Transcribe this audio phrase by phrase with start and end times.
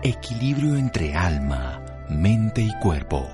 [0.00, 3.28] Equilibrio entre alma, mente y cuerpo.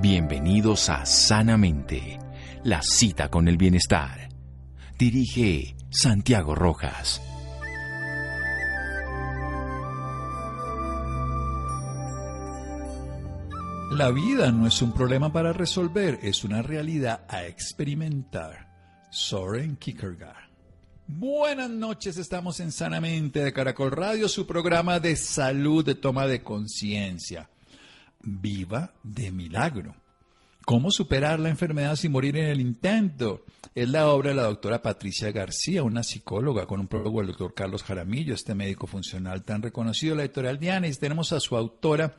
[0.00, 2.20] Bienvenidos a Sanamente,
[2.62, 4.28] la cita con el bienestar.
[4.96, 7.20] Dirige Santiago Rojas.
[13.90, 18.68] La vida no es un problema para resolver, es una realidad a experimentar.
[19.10, 20.53] Soren Kierkegaard.
[21.06, 26.42] Buenas noches, estamos en Sanamente de Caracol Radio, su programa de salud, de toma de
[26.42, 27.50] conciencia.
[28.22, 29.94] Viva de milagro.
[30.64, 33.44] ¿Cómo superar la enfermedad sin morir en el intento?
[33.74, 37.52] Es la obra de la doctora Patricia García, una psicóloga con un prólogo del doctor
[37.52, 42.16] Carlos Jaramillo, este médico funcional tan reconocido, la editorial Diana, y tenemos a su autora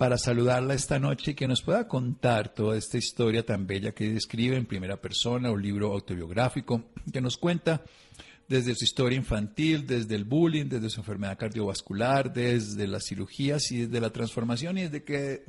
[0.00, 4.08] para saludarla esta noche y que nos pueda contar toda esta historia tan bella que
[4.08, 7.82] describe en primera persona, un libro autobiográfico que nos cuenta
[8.48, 13.84] desde su historia infantil, desde el bullying, desde su enfermedad cardiovascular, desde las cirugías y
[13.84, 15.44] desde la transformación y desde que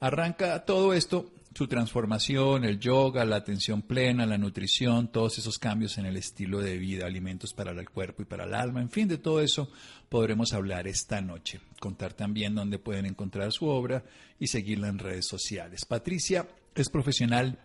[0.00, 5.98] arranca todo esto, su transformación, el yoga, la atención plena, la nutrición, todos esos cambios
[5.98, 9.08] en el estilo de vida, alimentos para el cuerpo y para el alma, en fin,
[9.08, 9.68] de todo eso
[10.08, 14.04] podremos hablar esta noche, contar también dónde pueden encontrar su obra
[14.38, 15.84] y seguirla en redes sociales.
[15.84, 16.46] Patricia
[16.76, 17.58] es profesional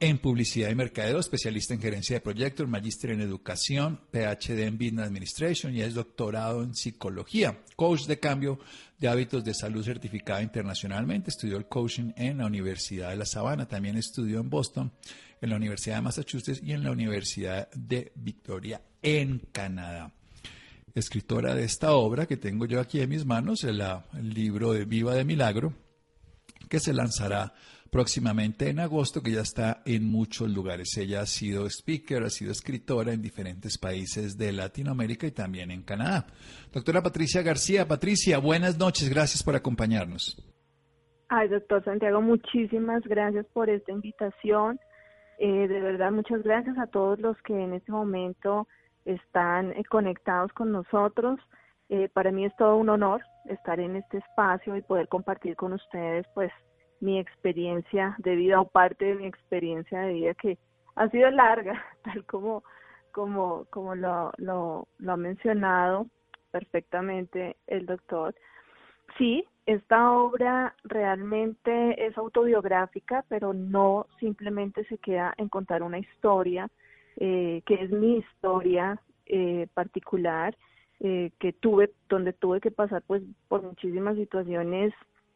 [0.00, 5.06] en publicidad y mercadeo, especialista en gerencia de proyectos, magíster en educación, PhD en Business
[5.06, 8.60] Administration y es doctorado en psicología, coach de cambio
[8.98, 11.30] de hábitos de salud certificada internacionalmente.
[11.30, 14.92] Estudió el coaching en la Universidad de La Sabana, también estudió en Boston,
[15.40, 20.12] en la Universidad de Massachusetts y en la Universidad de Victoria en Canadá.
[20.94, 24.84] Escritora de esta obra que tengo yo aquí en mis manos, el, el libro de
[24.84, 25.74] Viva de Milagro,
[26.68, 27.54] que se lanzará
[27.90, 30.96] próximamente en agosto, que ya está en muchos lugares.
[30.96, 35.82] Ella ha sido speaker, ha sido escritora en diferentes países de Latinoamérica y también en
[35.82, 36.26] Canadá.
[36.72, 40.36] Doctora Patricia García, Patricia, buenas noches, gracias por acompañarnos.
[41.28, 44.80] Ay, doctor Santiago, muchísimas gracias por esta invitación.
[45.38, 48.66] Eh, de verdad, muchas gracias a todos los que en este momento
[49.04, 51.38] están eh, conectados con nosotros.
[51.90, 55.72] Eh, para mí es todo un honor estar en este espacio y poder compartir con
[55.72, 56.50] ustedes, pues,
[57.00, 60.58] mi experiencia de vida o parte de mi experiencia de vida que
[60.96, 62.64] ha sido larga, tal como,
[63.12, 66.06] como, como lo, lo, lo ha mencionado
[66.50, 68.34] perfectamente el doctor.
[69.16, 76.68] Sí, esta obra realmente es autobiográfica, pero no simplemente se queda en contar una historia,
[77.16, 80.56] eh, que es mi historia eh, particular,
[81.00, 84.92] eh, que tuve, donde tuve que pasar pues por muchísimas situaciones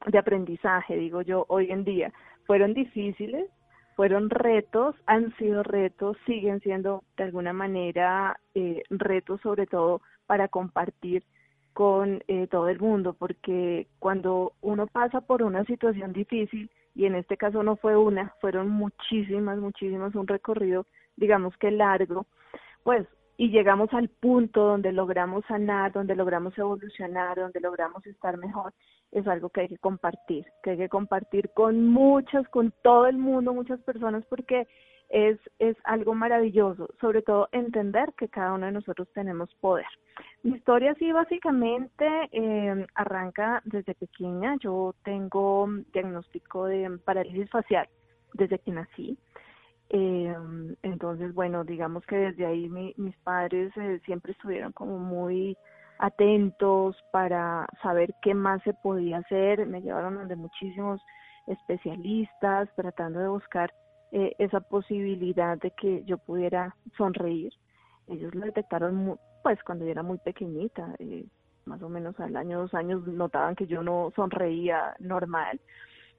[0.06, 2.12] de aprendizaje, digo yo, hoy en día.
[2.46, 3.48] Fueron difíciles,
[3.96, 10.48] fueron retos, han sido retos, siguen siendo de alguna manera eh, retos sobre todo para
[10.48, 11.24] compartir
[11.72, 17.14] con eh, todo el mundo, porque cuando uno pasa por una situación difícil, y en
[17.14, 20.86] este caso no fue una, fueron muchísimas, muchísimas, un recorrido,
[21.16, 22.26] digamos que largo,
[22.82, 23.06] pues
[23.36, 28.72] y llegamos al punto donde logramos sanar, donde logramos evolucionar, donde logramos estar mejor,
[29.10, 33.18] es algo que hay que compartir, que hay que compartir con muchas, con todo el
[33.18, 34.66] mundo, muchas personas, porque
[35.08, 39.86] es, es algo maravilloso, sobre todo entender que cada uno de nosotros tenemos poder.
[40.42, 47.88] Mi historia sí básicamente eh, arranca desde pequeña, yo tengo diagnóstico de parálisis facial
[48.34, 49.18] desde que nací.
[49.94, 50.34] Eh,
[50.82, 55.56] entonces, bueno, digamos que desde ahí mis padres eh, siempre estuvieron como muy
[55.98, 59.66] atentos para saber qué más se podía hacer.
[59.66, 61.00] Me llevaron donde muchísimos
[61.46, 63.72] especialistas tratando de buscar
[64.12, 67.52] eh, esa posibilidad de que yo pudiera sonreír.
[68.08, 71.24] ellos lo detectaron pues cuando yo era muy pequeñita, eh,
[71.66, 75.60] más o menos al año, dos años, notaban que yo no sonreía normal.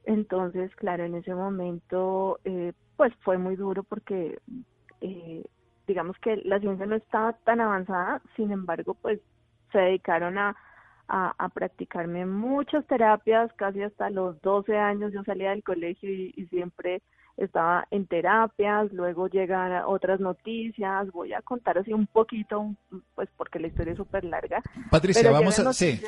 [0.06, 4.40] Entonces, claro, en ese momento, eh, pues fue muy duro porque,
[5.02, 5.44] eh,
[5.88, 9.20] digamos que la ciencia no estaba tan avanzada, sin embargo, pues
[9.72, 10.56] se dedicaron a,
[11.08, 17.02] a, practicarme muchas terapias, casi hasta los 12 años yo salía del colegio y siempre
[17.38, 22.76] estaba en terapias, luego llegan otras noticias, voy a contar así un poquito,
[23.16, 24.62] pues porque la historia es súper larga.
[24.92, 26.02] Patricia, vamos a, sí,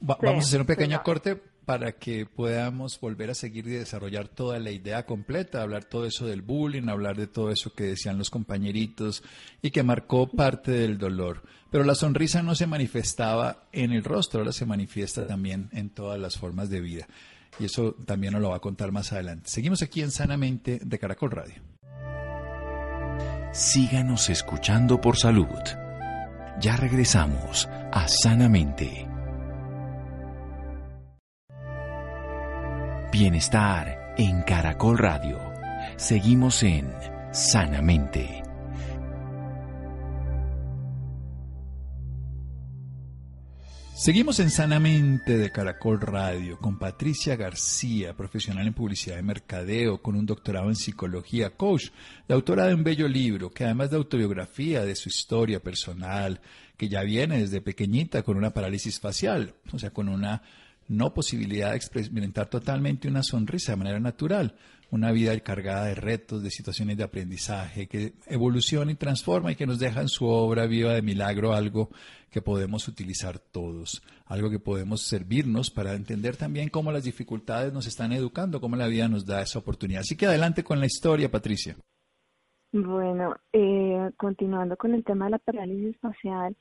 [0.00, 4.58] vamos a hacer un pequeño corte para que podamos volver a seguir y desarrollar toda
[4.58, 8.30] la idea completa, hablar todo eso del bullying, hablar de todo eso que decían los
[8.30, 9.22] compañeritos
[9.62, 11.42] y que marcó parte del dolor.
[11.70, 16.20] Pero la sonrisa no se manifestaba en el rostro, ahora se manifiesta también en todas
[16.20, 17.06] las formas de vida
[17.58, 19.48] y eso también nos lo va a contar más adelante.
[19.48, 21.62] Seguimos aquí en Sanamente de Caracol Radio.
[23.52, 25.46] Síganos escuchando por salud.
[26.60, 29.11] Ya regresamos a Sanamente.
[33.12, 35.38] Bienestar en Caracol Radio.
[35.98, 36.90] Seguimos en
[37.30, 38.42] Sanamente.
[43.94, 50.16] Seguimos en Sanamente de Caracol Radio con Patricia García, profesional en publicidad y mercadeo, con
[50.16, 51.90] un doctorado en psicología, coach,
[52.28, 56.40] la autora de un bello libro que además de autobiografía de su historia personal,
[56.78, 60.42] que ya viene desde pequeñita con una parálisis facial, o sea, con una
[60.92, 64.54] no posibilidad de experimentar totalmente una sonrisa de manera natural,
[64.90, 69.66] una vida cargada de retos, de situaciones de aprendizaje que evoluciona y transforma y que
[69.66, 71.88] nos deja en su obra viva de milagro algo
[72.30, 77.86] que podemos utilizar todos, algo que podemos servirnos para entender también cómo las dificultades nos
[77.86, 80.00] están educando, cómo la vida nos da esa oportunidad.
[80.00, 81.76] Así que adelante con la historia, Patricia.
[82.72, 86.56] Bueno, eh, continuando con el tema de la parálisis facial,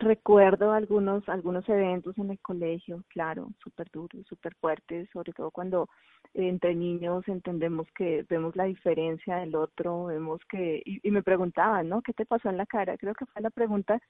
[0.00, 5.88] recuerdo algunos algunos eventos en el colegio, claro, súper duros, súper fuertes, sobre todo cuando
[6.34, 12.02] entre niños entendemos que vemos la diferencia del otro, vemos que, y, me preguntaban, ¿no?
[12.02, 12.96] ¿Qué te pasó en la cara?
[12.98, 14.00] Creo que fue la pregunta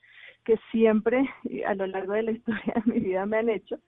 [0.44, 1.28] que siempre
[1.66, 3.78] a lo largo de la historia de mi vida me han hecho,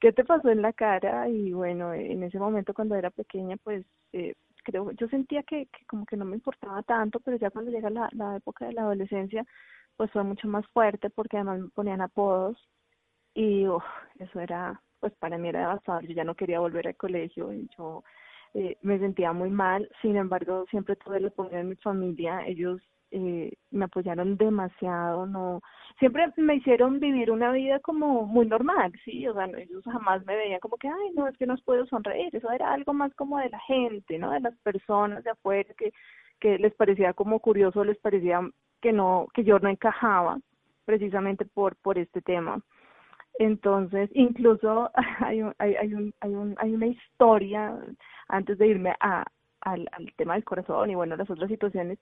[0.00, 1.28] ¿qué te pasó en la cara?
[1.28, 5.84] Y bueno, en ese momento cuando era pequeña, pues eh, creo, yo sentía que, que
[5.86, 8.82] como que no me importaba tanto, pero ya cuando llega la, la época de la
[8.82, 9.44] adolescencia,
[9.96, 12.56] pues fue mucho más fuerte porque además me ponían apodos
[13.34, 13.64] y
[14.18, 17.68] eso era, pues para mí era devastador, yo ya no quería volver al colegio y
[17.76, 18.02] yo
[18.54, 22.80] eh, me sentía muy mal, sin embargo siempre tuve el apoyo de mi familia, ellos
[23.10, 25.60] eh, me apoyaron demasiado, no,
[25.98, 30.36] siempre me hicieron vivir una vida como muy normal, sí, o sea, ellos jamás me
[30.36, 33.38] veían como que, ay, no, es que no puedo sonreír, eso era algo más como
[33.38, 34.30] de la gente, ¿no?
[34.32, 35.92] De las personas de afuera que,
[36.40, 38.40] que les parecía como curioso, les parecía
[38.86, 40.38] que no que yo no encajaba
[40.84, 42.60] precisamente por por este tema.
[43.40, 47.76] Entonces incluso hay un, hay, hay, un, hay, un, hay una historia
[48.28, 49.24] antes de irme a
[49.62, 51.98] al, al tema del corazón y bueno las otras situaciones.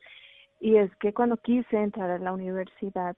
[0.60, 3.16] Y es que cuando quise entrar a la universidad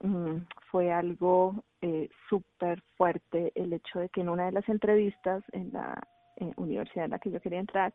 [0.00, 0.36] mm,
[0.70, 5.72] fue algo eh, súper fuerte el hecho de que en una de las entrevistas en
[5.72, 6.00] la
[6.36, 7.92] eh, universidad en la que yo quería entrar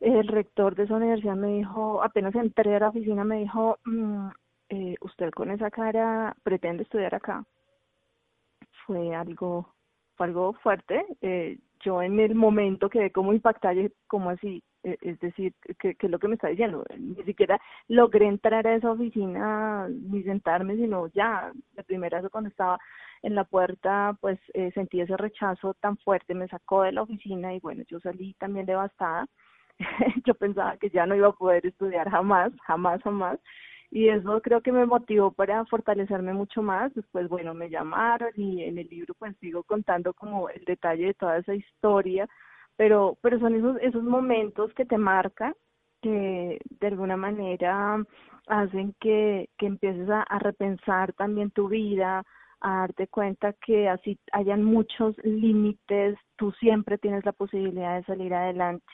[0.00, 4.28] el rector de esa universidad me dijo, apenas entré a la oficina, me dijo, mm,
[4.70, 7.44] eh, usted con esa cara pretende estudiar acá.
[8.86, 9.74] Fue algo,
[10.16, 11.04] fue algo fuerte.
[11.20, 13.74] Eh, yo en el momento quedé como impactada,
[14.06, 16.84] como así, e, es decir, ¿qué, es lo que me está diciendo?
[16.98, 22.50] Ni siquiera logré entrar a esa oficina ni sentarme, sino ya, la primera vez cuando
[22.50, 22.78] estaba
[23.22, 27.54] en la puerta, pues eh, sentí ese rechazo tan fuerte, me sacó de la oficina
[27.54, 29.26] y bueno, yo salí también devastada
[30.26, 33.38] yo pensaba que ya no iba a poder estudiar jamás, jamás, jamás.
[33.90, 36.94] Y eso creo que me motivó para fortalecerme mucho más.
[36.94, 41.14] Después, bueno, me llamaron y en el libro pues sigo contando como el detalle de
[41.14, 42.28] toda esa historia,
[42.76, 45.54] pero, pero son esos, esos momentos que te marcan,
[46.00, 48.02] que de alguna manera
[48.48, 52.24] hacen que, que empieces a, a repensar también tu vida,
[52.60, 58.32] a darte cuenta que así hayan muchos límites, tú siempre tienes la posibilidad de salir
[58.34, 58.86] adelante.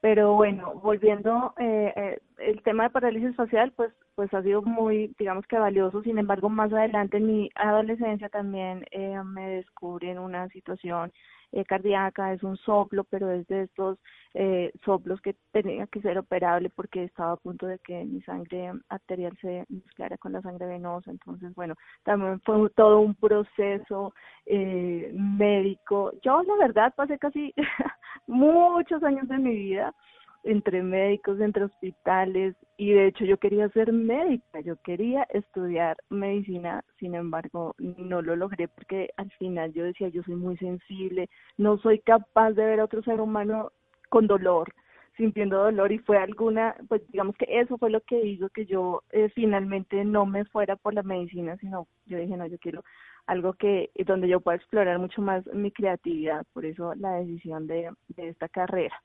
[0.00, 5.14] Pero bueno, volviendo, eh, eh, el tema de parálisis facial, pues, pues ha sido muy,
[5.18, 6.02] digamos que valioso.
[6.02, 11.10] Sin embargo, más adelante en mi adolescencia también eh, me descubren una situación
[11.52, 13.98] eh, cardíaca, es un soplo, pero es de estos
[14.34, 18.72] eh, soplos que tenía que ser operable porque estaba a punto de que mi sangre
[18.90, 21.10] arterial se mezclara con la sangre venosa.
[21.10, 21.74] Entonces, bueno,
[22.04, 24.12] también fue todo un proceso
[24.44, 26.12] eh, médico.
[26.22, 27.54] Yo, la verdad, pasé casi
[28.26, 29.94] muchos años de mi vida
[30.42, 36.82] entre médicos, entre hospitales y de hecho yo quería ser médica, yo quería estudiar medicina,
[36.98, 41.28] sin embargo no lo logré porque al final yo decía yo soy muy sensible,
[41.58, 43.70] no soy capaz de ver a otro ser humano
[44.08, 44.72] con dolor,
[45.16, 49.02] sintiendo dolor y fue alguna, pues digamos que eso fue lo que hizo que yo
[49.10, 52.82] eh, finalmente no me fuera por la medicina, sino yo dije no, yo quiero
[53.26, 57.90] algo que donde yo pueda explorar mucho más mi creatividad, por eso la decisión de,
[58.08, 59.00] de esta carrera.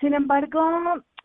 [0.00, 0.60] Sin embargo,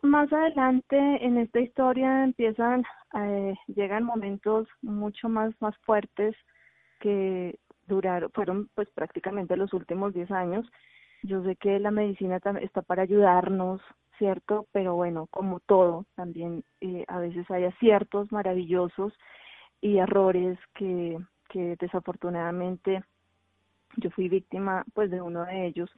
[0.02, 6.34] más adelante en esta historia empiezan, eh, llegan momentos mucho más, más fuertes
[7.00, 10.66] que duraron, fueron pues prácticamente los últimos 10 años.
[11.22, 13.80] Yo sé que la medicina está para ayudarnos,
[14.18, 14.66] ¿cierto?
[14.72, 19.12] Pero bueno, como todo, también eh, a veces hay aciertos maravillosos
[19.80, 23.04] y errores que, que desafortunadamente
[23.96, 25.90] yo fui víctima pues de uno de ellos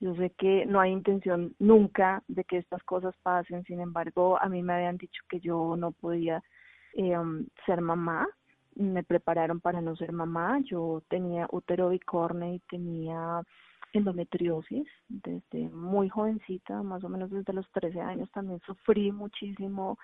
[0.00, 4.48] yo sé que no hay intención nunca de que estas cosas pasen, sin embargo, a
[4.48, 6.42] mí me habían dicho que yo no podía
[6.94, 8.26] eh, um, ser mamá,
[8.74, 13.42] me prepararon para no ser mamá, yo tenía útero bicorne y tenía
[13.92, 18.30] endometriosis desde muy jovencita, más o menos desde los 13 años.
[18.30, 19.98] También sufrí muchísimo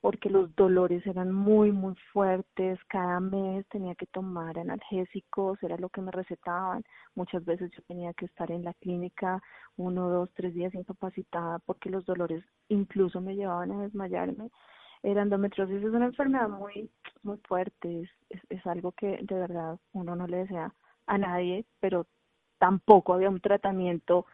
[0.00, 2.78] porque los dolores eran muy, muy fuertes.
[2.88, 6.84] Cada mes tenía que tomar analgésicos, era lo que me recetaban.
[7.14, 9.42] Muchas veces yo tenía que estar en la clínica
[9.76, 14.50] uno, dos, tres días incapacitada porque los dolores incluso me llevaban a desmayarme.
[15.02, 16.90] La endometriosis es una enfermedad muy,
[17.22, 20.74] muy fuerte, es, es algo que de verdad uno no le desea
[21.06, 22.06] a nadie, pero
[22.58, 24.26] tampoco había un tratamiento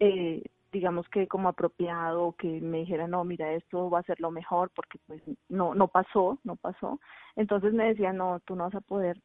[0.00, 4.30] eh, digamos que como apropiado, que me dijera, no, mira, esto va a ser lo
[4.30, 7.00] mejor, porque pues no, no pasó, no pasó.
[7.36, 9.20] Entonces me decía, no, tú no vas a poder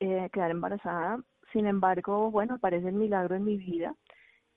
[0.00, 1.20] eh, quedar embarazada.
[1.52, 3.94] Sin embargo, bueno, aparece el milagro en mi vida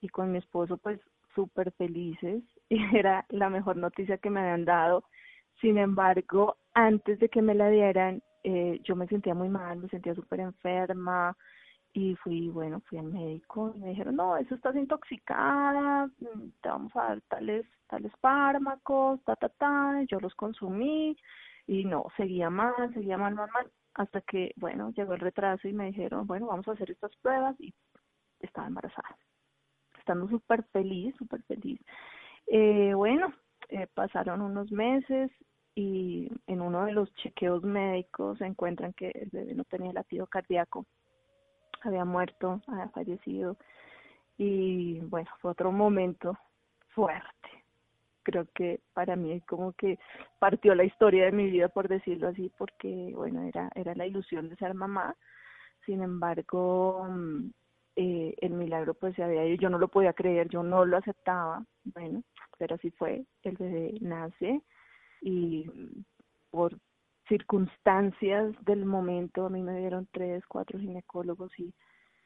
[0.00, 1.00] y con mi esposo pues
[1.34, 5.04] súper felices y era la mejor noticia que me habían dado.
[5.60, 9.88] Sin embargo, antes de que me la dieran, eh, yo me sentía muy mal, me
[9.88, 11.36] sentía súper enferma,
[11.92, 16.68] y fui, bueno, fui al médico y me dijeron, no, eso estás intoxicada, mm, te
[16.68, 21.16] vamos a dar tales, tales fármacos, ta, ta, ta, yo los consumí
[21.66, 25.72] y no, seguía mal, seguía mal, mal, mal, hasta que, bueno, llegó el retraso y
[25.72, 27.74] me dijeron, bueno, vamos a hacer estas pruebas y
[28.40, 29.16] estaba embarazada.
[29.98, 31.80] Estando súper feliz, súper feliz.
[32.46, 33.32] Eh, bueno,
[33.68, 35.30] eh, pasaron unos meses
[35.74, 40.26] y en uno de los chequeos médicos se encuentran que el bebé no tenía latido
[40.26, 40.86] cardíaco
[41.82, 43.56] había muerto, había fallecido
[44.38, 46.36] y bueno, fue otro momento
[46.88, 47.64] fuerte.
[48.22, 49.98] Creo que para mí como que
[50.38, 54.48] partió la historia de mi vida, por decirlo así, porque bueno, era, era la ilusión
[54.48, 55.14] de ser mamá.
[55.84, 57.50] Sin embargo, mm,
[57.96, 61.64] eh, el milagro pues se había yo no lo podía creer, yo no lo aceptaba,
[61.84, 62.22] bueno,
[62.58, 64.62] pero así fue, el bebé nace
[65.20, 65.66] y
[66.50, 66.78] por
[67.30, 71.72] circunstancias del momento, a mí me dieron tres, cuatro ginecólogos y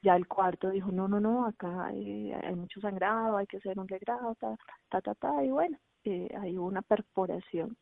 [0.03, 3.79] ya el cuarto dijo, no, no, no, acá hay, hay mucho sangrado, hay que hacer
[3.79, 4.57] un regrado, ta,
[4.89, 7.77] ta, ta, ta, y bueno, eh, hay una perforación,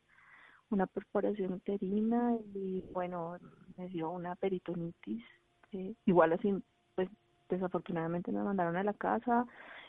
[0.69, 3.37] una perforación uterina y bueno,
[3.77, 5.23] me dio una peritonitis,
[5.71, 6.53] eh, igual así,
[6.95, 7.09] pues
[7.49, 9.45] desafortunadamente me mandaron a la casa,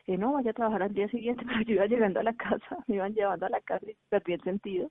[0.07, 2.79] eh, no, vaya a trabajar al día siguiente, pero yo iba llegando a la casa,
[2.87, 4.91] me iban llevando a la casa y perdí el sentido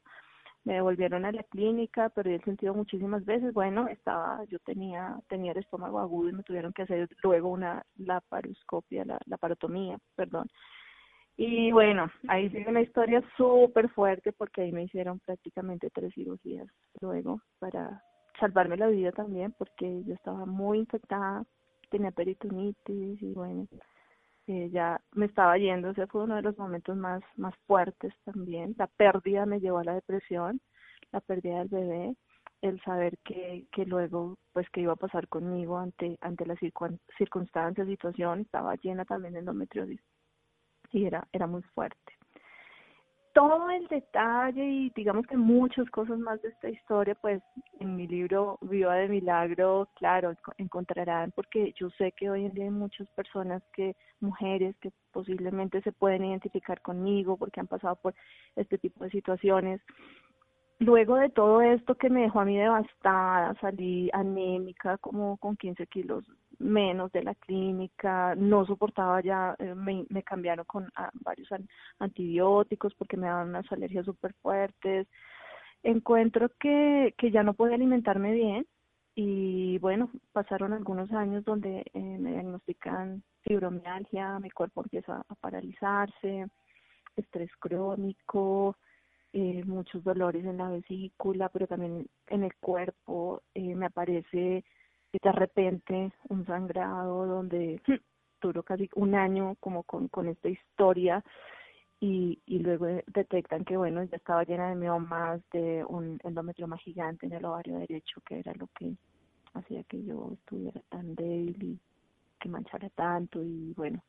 [0.66, 3.54] me devolvieron a la clínica, perdí el sentido muchísimas veces.
[3.54, 7.84] Bueno, estaba, yo tenía, tenía el estómago agudo y me tuvieron que hacer luego una
[7.98, 10.48] laparoscopia, la laparotomía, perdón.
[11.36, 16.68] Y bueno, ahí sigue una historia súper fuerte porque ahí me hicieron prácticamente tres cirugías
[17.02, 18.04] luego para
[18.40, 21.44] salvarme la vida también porque yo estaba muy infectada,
[21.90, 23.68] tenía peritonitis y bueno,
[24.48, 28.76] eh, ya me estaba yendo, ese fue uno de los momentos más, más fuertes también.
[28.78, 30.62] La pérdida me llevó a la depresión,
[31.12, 32.16] la pérdida del bebé,
[32.62, 36.60] el saber que, que luego, pues, que iba a pasar conmigo ante, ante las
[37.18, 40.02] circunstancias, situación, estaba llena también de endometriosis
[40.92, 42.14] y era, era muy fuerte
[43.34, 47.42] todo el detalle y digamos que muchas cosas más de esta historia, pues
[47.80, 52.66] en mi libro Viva de Milagro, claro, encontrarán, porque yo sé que hoy en día
[52.66, 58.14] hay muchas personas que, mujeres que posiblemente se pueden identificar conmigo porque han pasado por
[58.56, 59.82] este tipo de situaciones.
[60.80, 65.88] Luego de todo esto que me dejó a mí devastada, salí anémica, como con 15
[65.88, 66.24] kilos
[66.60, 71.50] menos de la clínica, no soportaba ya, eh, me, me cambiaron con ah, varios
[72.00, 75.08] antibióticos porque me daban unas alergias súper fuertes.
[75.84, 78.66] Encuentro que, que ya no podía alimentarme bien
[79.16, 86.48] y bueno, pasaron algunos años donde eh, me diagnostican fibromialgia, mi cuerpo empieza a paralizarse,
[87.16, 88.76] estrés crónico,
[89.34, 93.42] eh, muchos dolores en la vesícula, pero también en el cuerpo.
[93.54, 94.64] Eh, me aparece
[95.22, 97.82] de repente un sangrado donde
[98.42, 101.24] duró casi un año como con, con esta historia
[102.00, 107.26] y, y luego detectan que bueno ya estaba llena de miomas de un endometrioma gigante
[107.26, 108.94] en el ovario derecho que era lo que
[109.54, 111.80] hacía que yo estuviera tan débil y
[112.40, 114.04] que manchara tanto y bueno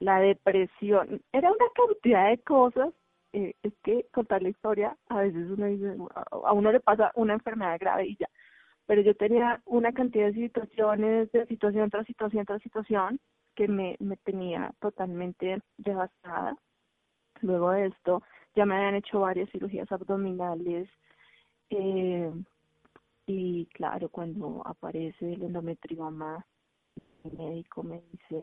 [0.00, 1.22] la depresión.
[1.32, 2.92] Era una cantidad de cosas.
[3.32, 5.94] Eh, es que contar la historia a veces uno dice
[6.42, 8.28] a uno le pasa una enfermedad grave y ya
[8.90, 13.20] pero yo tenía una cantidad de situaciones de situación tras situación tras situación
[13.54, 16.56] que me, me tenía totalmente devastada.
[17.40, 18.24] Luego de esto
[18.56, 20.88] ya me habían hecho varias cirugías abdominales
[21.70, 22.32] eh,
[23.26, 26.44] y claro, cuando aparece el endometrioma,
[27.22, 28.42] el médico me dice,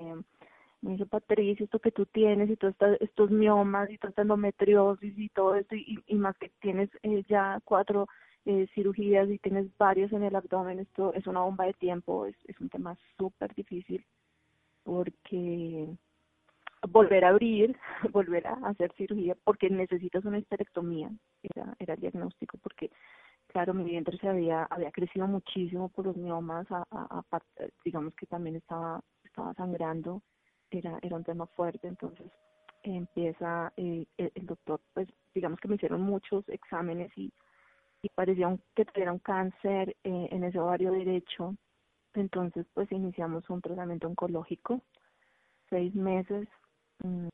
[0.79, 5.13] me dice Patricia, esto que tú tienes y todos estos miomas y toda esta endometriosis
[5.17, 8.07] y todo esto, y, más que tienes eh, ya cuatro
[8.47, 12.35] eh, cirugías y tienes varios en el abdomen, esto es una bomba de tiempo, es,
[12.45, 14.05] es un tema súper difícil
[14.83, 15.89] porque
[16.89, 17.77] volver a abrir,
[18.13, 21.11] volver a hacer cirugía, porque necesitas una histerectomía,
[21.43, 22.89] era, era el diagnóstico, porque
[23.47, 26.85] claro, mi vientre se había, había crecido muchísimo por los miomas, a,
[27.83, 30.21] digamos que también estaba, estaba sangrando,
[30.71, 32.31] era, era un tema fuerte, entonces
[32.83, 37.29] empieza eh, el, doctor, pues digamos que me hicieron muchos exámenes y,
[38.01, 41.55] y parecía un, que tuviera un cáncer eh, en ese ovario derecho,
[42.13, 44.81] entonces pues iniciamos un tratamiento oncológico,
[45.69, 46.47] seis meses
[47.03, 47.27] mm,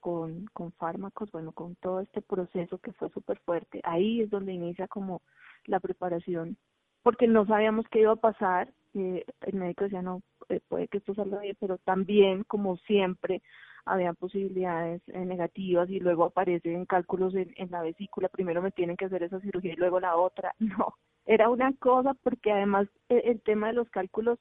[0.00, 3.80] con, con fármacos, bueno, con todo este proceso que fue súper fuerte.
[3.84, 5.22] Ahí es donde inicia como
[5.66, 6.56] la preparación,
[7.02, 8.72] porque no sabíamos qué iba a pasar.
[8.94, 13.42] Eh, el médico decía, no, eh, puede que esto salga bien, pero también, como siempre,
[13.86, 18.28] había posibilidades eh, negativas y luego aparecen cálculos en, en la vesícula.
[18.28, 20.54] Primero me tienen que hacer esa cirugía y luego la otra.
[20.64, 20.94] No,
[21.26, 24.38] era una cosa porque además el, el tema de los cálculos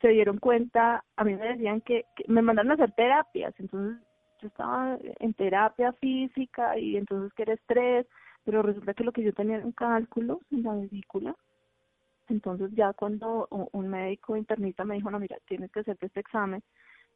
[0.00, 4.02] se dieron cuenta, a mí me decían que, que me mandaron a hacer terapias, entonces
[4.40, 8.06] yo estaba en terapia física y entonces que era estrés,
[8.44, 11.36] pero resulta que lo que yo tenía era un cálculo en la vesícula.
[12.28, 16.62] Entonces ya cuando un médico internista me dijo, no, mira, tienes que hacerte este examen,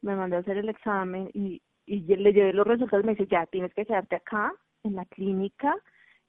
[0.01, 3.45] me mandé a hacer el examen y, y le llevé los resultados me dice, ya,
[3.45, 5.75] tienes que quedarte acá, en la clínica.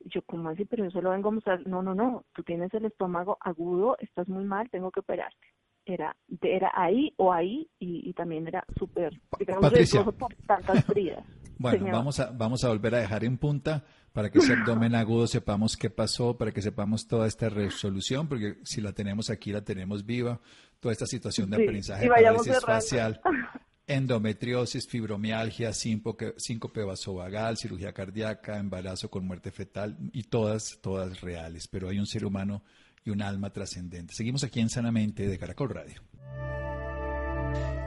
[0.01, 0.65] Y yo, ¿cómo así?
[0.65, 4.29] Pero yo solo vengo a mostrar, no, no, no, tú tienes el estómago agudo, estás
[4.29, 5.47] muy mal, tengo que operarte
[5.93, 10.05] era era ahí o ahí y, también era súper Patricia.
[10.05, 11.25] por tantas bridas.
[11.59, 15.27] bueno, vamos a vamos a volver a dejar en punta para que ese abdomen agudo
[15.27, 19.63] sepamos qué pasó, para que sepamos toda esta resolución, porque si la tenemos aquí la
[19.63, 20.41] tenemos viva,
[20.81, 23.21] toda esta situación de aprendizaje parálisis facial,
[23.89, 31.67] endometriosis, fibromialgia, síncope, síncope vasovagal, cirugía cardíaca, embarazo con muerte fetal y todas todas reales,
[31.67, 32.63] pero hay un ser humano
[33.05, 34.15] y un alma trascendente.
[34.15, 36.03] Seguimos aquí en Sanamente de Caracol Radio.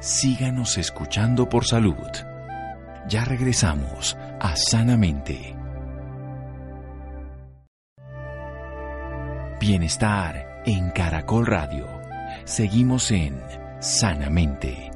[0.02, 1.96] Síganos escuchando por salud.
[3.08, 5.56] Ya regresamos a Sanamente.
[9.60, 11.88] Bienestar en Caracol Radio.
[12.46, 13.40] Seguimos en
[13.80, 14.90] Sanamente.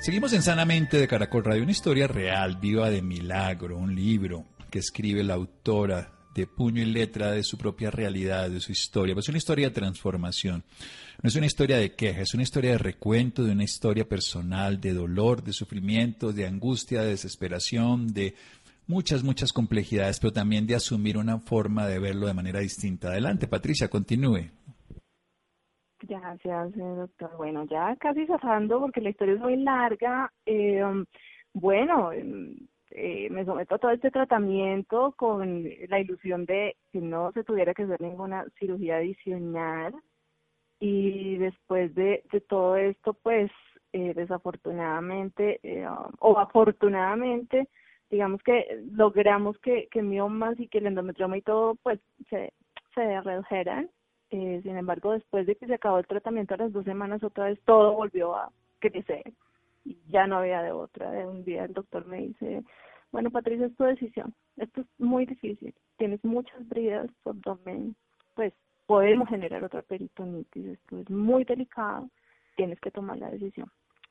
[0.00, 4.78] Seguimos en Sanamente de Caracol Radio, una historia real, viva de milagro, un libro que
[4.78, 9.14] escribe la autora de puño y letra de su propia realidad, de su historia.
[9.14, 10.64] Pues es una historia de transformación.
[11.22, 14.80] No es una historia de queja, es una historia de recuento, de una historia personal,
[14.80, 18.34] de dolor, de sufrimiento, de angustia, de desesperación, de
[18.86, 23.08] muchas, muchas complejidades, pero también de asumir una forma de verlo de manera distinta.
[23.08, 24.48] Adelante, Patricia, continúe.
[26.02, 27.36] Gracias, eh, doctor.
[27.36, 30.32] Bueno, ya casi cerrando porque la historia es muy larga.
[30.46, 30.82] Eh,
[31.52, 32.56] bueno, em,
[32.90, 37.74] eh, me someto a todo este tratamiento con la ilusión de que no se tuviera
[37.74, 39.94] que hacer ninguna cirugía adicional.
[40.80, 43.50] Y después de, de todo esto, pues
[43.92, 45.86] eh, desafortunadamente eh,
[46.20, 47.68] o afortunadamente,
[48.10, 52.52] digamos que logramos que, que miomas y que el endometrioma y todo, pues se,
[52.94, 53.90] se redujeran
[54.30, 57.46] eh, sin embargo, después de que se acabó el tratamiento a las dos semanas, otra
[57.46, 59.32] vez todo volvió a crecer.
[59.84, 61.10] Y ya no había de otra.
[61.10, 62.62] De un día el doctor me dice,
[63.10, 64.34] bueno, Patricia, es tu decisión.
[64.56, 65.74] Esto es muy difícil.
[65.96, 67.96] Tienes muchas bridas por abdomen.
[68.34, 68.52] Pues
[68.86, 70.66] podemos generar otra peritonitis.
[70.66, 72.08] Esto es muy delicado.
[72.56, 73.70] Tienes que tomar la decisión.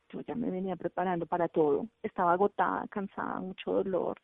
[0.09, 1.87] Yo ya me venía preparando para todo.
[2.03, 4.19] Estaba agotada, cansada, mucho dolor,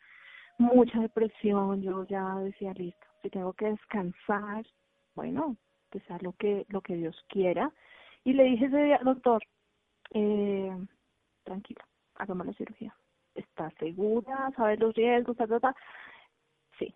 [0.57, 1.81] mucha depresión.
[1.81, 4.65] Yo ya decía, listo, si tengo que descansar,
[5.13, 5.55] bueno,
[6.01, 7.71] sea lo que, lo que Dios quiera.
[8.23, 9.43] Y le dije ese día, doctor,
[10.11, 10.75] eh,
[11.43, 12.95] tranquila, hagamos la cirugía.
[13.35, 14.51] ¿Estás segura?
[14.55, 15.37] ¿Sabes los riesgos?
[16.79, 16.93] Sí,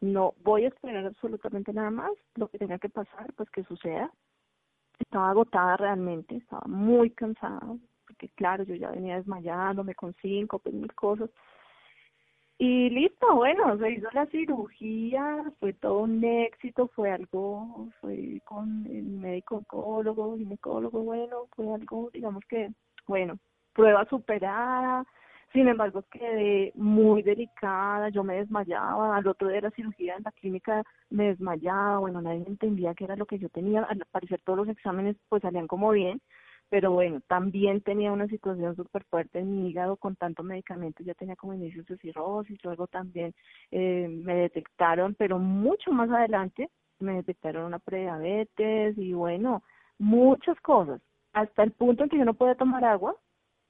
[0.00, 2.10] no voy a esperar absolutamente nada más.
[2.34, 4.10] Lo que tenga que pasar, pues que suceda.
[4.98, 7.60] Estaba agotada realmente, estaba muy cansada,
[8.06, 11.30] porque claro, yo ya venía desmayándome con cinco, pues mil cosas.
[12.60, 18.84] Y listo, bueno, se hizo la cirugía, fue todo un éxito, fue algo, fue con
[18.86, 22.70] el médico oncólogo, ginecólogo, bueno, fue algo, digamos que,
[23.06, 23.38] bueno,
[23.74, 25.04] prueba superada,
[25.52, 30.24] sin embargo quedé muy delicada, yo me desmayaba, al otro día de la cirugía en
[30.24, 34.40] la clínica me desmayaba, bueno, nadie entendía qué era lo que yo tenía, al parecer
[34.44, 36.20] todos los exámenes pues salían como bien,
[36.70, 41.14] pero bueno, también tenía una situación súper fuerte en mi hígado con tanto medicamento, ya
[41.14, 43.34] tenía como inicios de cirrosis, luego también
[43.70, 49.62] eh, me detectaron, pero mucho más adelante me detectaron una prediabetes y bueno,
[49.98, 51.00] muchas cosas,
[51.32, 53.16] hasta el punto en que yo no podía tomar agua,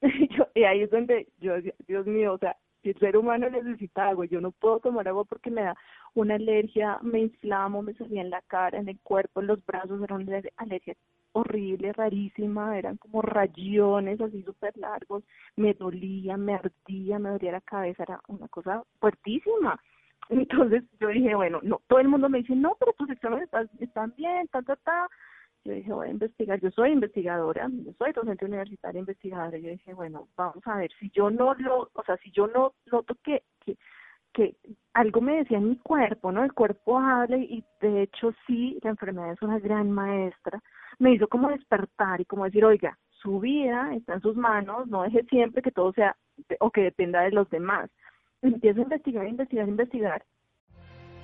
[0.55, 1.53] y ahí es donde yo,
[1.87, 5.25] Dios mío, o sea, si el ser humano necesita agua, yo no puedo tomar agua
[5.25, 5.75] porque me da
[6.13, 10.01] una alergia, me inflamo, me salía en la cara, en el cuerpo, en los brazos,
[10.01, 10.95] era una alergia
[11.33, 15.23] horrible, rarísima, eran como rayones así súper largos,
[15.55, 19.79] me dolía, me ardía, me dolía la cabeza, era una cosa fuertísima.
[20.29, 24.13] Entonces yo dije, bueno, no, todo el mundo me dice, no, pero tus exámenes están,
[24.15, 25.07] bien, ta, ta, ta.
[25.65, 29.57] Yo dije, voy a investigar, yo soy investigadora, soy docente universitaria investigadora.
[29.57, 32.73] Yo dije, bueno, vamos a ver, si yo no lo, o sea, si yo no
[32.91, 33.77] noto que, que,
[34.33, 34.55] que
[34.93, 36.43] algo me decía mi cuerpo, ¿no?
[36.43, 40.61] El cuerpo habla y de hecho sí, la enfermedad es una gran maestra
[40.99, 45.03] me hizo como despertar y como decir, oiga, su vida está en sus manos, no
[45.03, 46.15] deje siempre que todo sea
[46.59, 47.89] o que dependa de los demás.
[48.41, 50.21] Empiezo a investigar, investigar, investigar.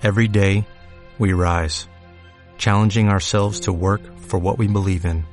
[0.01, 0.65] Every day,
[1.19, 1.87] we rise,
[2.57, 5.23] challenging ourselves to work for what we believe in.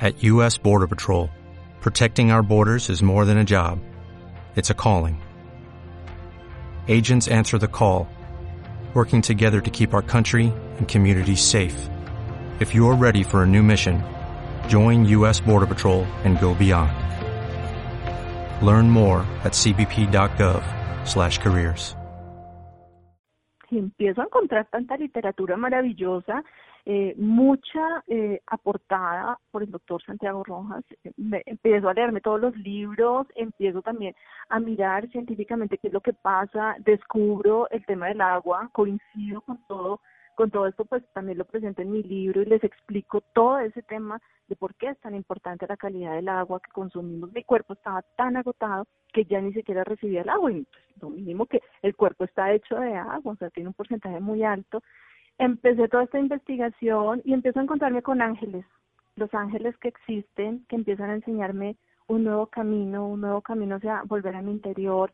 [0.00, 0.58] At U.S.
[0.58, 1.30] Border Patrol,
[1.80, 3.78] protecting our borders is more than a job,
[4.56, 5.21] it's a calling.
[6.88, 8.06] Agents answer the call,
[8.92, 11.88] working together to keep our country and communities safe.
[12.60, 14.02] If you're ready for a new mission,
[14.68, 15.40] join U.S.
[15.40, 16.92] Border Patrol and go beyond.
[18.62, 21.96] Learn more at cbp.gov slash careers.
[23.72, 26.44] Empiezo a encontrar tanta literatura maravillosa,
[26.84, 30.84] eh, mucha eh, aportada por el doctor Santiago Rojas.
[31.16, 34.14] Me, empiezo a leerme todos los libros, empiezo también
[34.48, 39.58] a mirar científicamente qué es lo que pasa, descubro el tema del agua, coincido con
[39.68, 40.00] todo
[40.34, 43.82] con todo esto, pues también lo presento en mi libro y les explico todo ese
[43.82, 47.32] tema de por qué es tan importante la calidad del agua que consumimos.
[47.32, 51.10] Mi cuerpo estaba tan agotado que ya ni siquiera recibía el agua y pues, lo
[51.10, 54.82] mínimo que el cuerpo está hecho de agua, o sea, tiene un porcentaje muy alto.
[55.38, 58.64] Empecé toda esta investigación y empiezo a encontrarme con ángeles,
[59.16, 64.02] los ángeles que existen, que empiezan a enseñarme un nuevo camino, un nuevo camino hacia
[64.04, 65.12] volver a mi interior,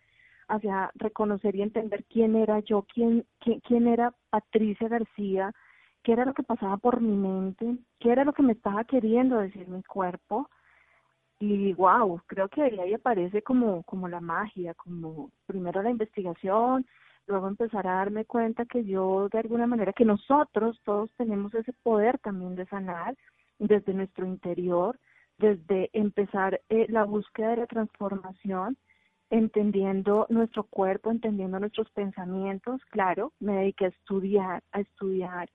[0.48, 5.52] hacia reconocer y entender quién era yo, quién, quién, era Patricia García,
[6.02, 9.38] qué era lo que pasaba por mi mente, qué era lo que me estaba queriendo
[9.38, 10.48] decir mi cuerpo.
[11.40, 16.85] Y wow, creo que ahí aparece como, como la magia, como primero la investigación,
[17.29, 21.73] luego empezar a darme cuenta que yo de alguna manera, que nosotros todos tenemos ese
[21.83, 23.17] poder también de sanar
[23.59, 24.99] desde nuestro interior,
[25.37, 28.77] desde empezar eh, la búsqueda de la transformación
[29.31, 35.51] entendiendo nuestro cuerpo, entendiendo nuestros pensamientos, claro, me dediqué a estudiar, a estudiar,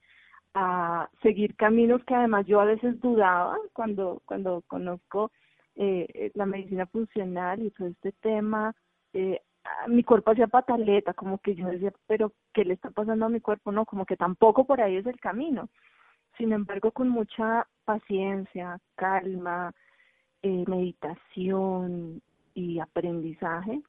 [0.54, 5.32] a seguir caminos que además yo a veces dudaba cuando, cuando conozco
[5.76, 8.76] eh, la medicina funcional y todo este tema,
[9.14, 9.42] eh,
[9.88, 13.40] mi cuerpo hacía pataleta, como que yo decía, pero ¿qué le está pasando a mi
[13.40, 13.72] cuerpo?
[13.72, 15.70] No, como que tampoco por ahí es el camino.
[16.38, 19.74] Sin embargo, con mucha paciencia, calma,
[20.42, 22.22] eh, meditación,
[22.54, 23.82] y aprendizaje,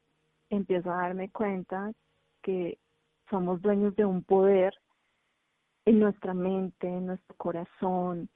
[0.51, 1.93] empiezo a darme cuenta
[2.43, 2.79] que
[3.31, 4.75] somos dueños de un poder
[5.85, 8.29] en nuestra mente, en nuestro corazón,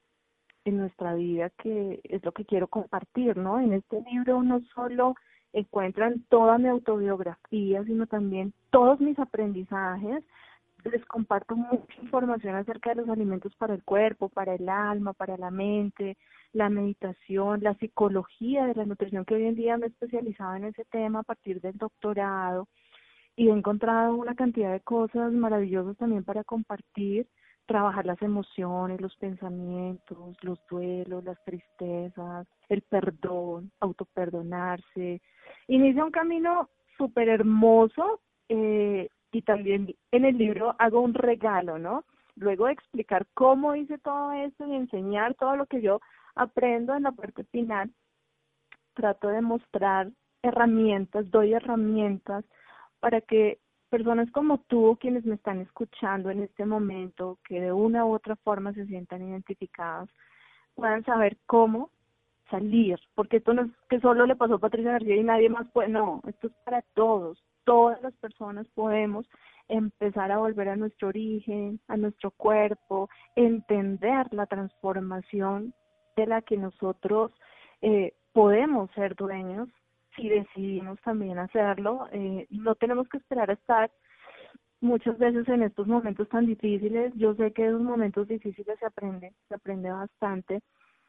[0.65, 3.59] en nuestra vida, que es lo que quiero compartir, ¿no?
[3.59, 5.15] En este libro no solo
[5.53, 10.23] encuentran toda mi autobiografía, sino también todos mis aprendizajes.
[10.85, 15.37] Les comparto mucha información acerca de los alimentos para el cuerpo, para el alma, para
[15.37, 16.17] la mente,
[16.53, 20.65] la meditación, la psicología de la nutrición, que hoy en día me he especializado en
[20.65, 22.67] ese tema a partir del doctorado
[23.35, 27.27] y he encontrado una cantidad de cosas maravillosas también para compartir,
[27.69, 35.21] trabajar las emociones, los pensamientos, los duelos, las tristezas, el perdón, autoperdonarse.
[35.67, 42.05] Inicia un camino súper hermoso eh, y también en el libro hago un regalo, ¿no?
[42.35, 46.01] Luego de explicar cómo hice todo esto y enseñar todo lo que yo
[46.33, 47.91] aprendo en la parte final,
[48.95, 50.09] trato de mostrar
[50.41, 52.43] herramientas, doy herramientas
[52.99, 58.05] para que personas como tú, quienes me están escuchando en este momento, que de una
[58.05, 60.09] u otra forma se sientan identificados,
[60.75, 61.89] puedan saber cómo
[62.49, 65.67] salir, porque esto no es que solo le pasó a Patricia García y nadie más
[65.71, 69.27] puede, no, esto es para todos, todas las personas podemos
[69.67, 75.73] empezar a volver a nuestro origen, a nuestro cuerpo, entender la transformación
[76.15, 77.31] de la que nosotros
[77.81, 79.69] eh, podemos ser dueños
[80.15, 82.07] si decidimos también hacerlo.
[82.11, 83.91] Eh, no tenemos que esperar a estar
[84.81, 87.13] muchas veces en estos momentos tan difíciles.
[87.15, 90.61] Yo sé que en esos momentos difíciles se aprende, se aprende bastante.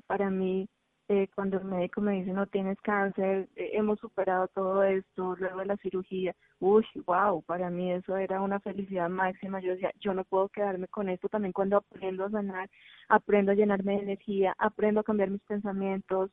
[0.06, 0.68] Para mí,
[1.08, 5.58] eh, cuando el médico me dice no tienes cáncer, eh, hemos superado todo esto, luego
[5.58, 9.60] de la cirugía, uy, wow, para mí eso era una felicidad máxima.
[9.60, 11.28] Yo decía, yo no puedo quedarme con esto.
[11.28, 12.70] También cuando aprendo a sanar,
[13.08, 16.30] aprendo a llenarme de energía, aprendo a cambiar mis pensamientos,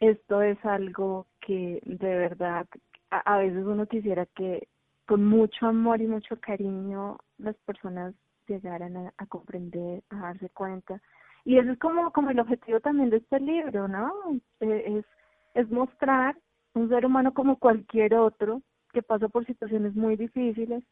[0.00, 2.66] esto es algo que de verdad
[3.08, 4.68] a, veces uno quisiera que
[5.06, 8.14] con mucho amor y mucho cariño las personas
[8.46, 11.00] llegaran a, comprender, a darse cuenta.
[11.46, 14.12] Y eso es como, como el objetivo también de este libro, ¿no?
[14.60, 15.06] Eh, es,
[15.54, 16.36] es mostrar
[16.74, 18.60] un ser humano como cualquier otro
[18.92, 20.84] que pasa por situaciones muy difíciles,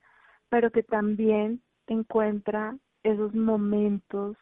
[0.48, 4.38] pero que también encuentra esos momentos